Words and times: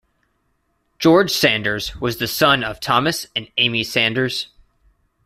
George 0.97 1.29
Sanders 1.29 1.95
was 1.97 2.17
the 2.17 2.25
son 2.25 2.63
of 2.63 2.79
Thomas 2.79 3.27
and 3.35 3.47
Amy 3.57 3.83
Sanders. 3.83 4.47